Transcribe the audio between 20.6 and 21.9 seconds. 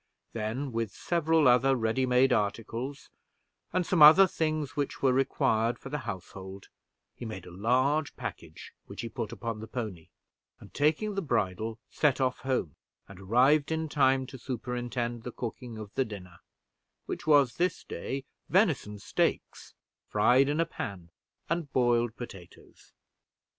pan, and